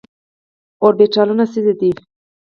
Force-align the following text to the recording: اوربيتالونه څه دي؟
اوربيتالونه 0.81 1.45
څه 1.51 1.59
دي؟ 1.79 1.89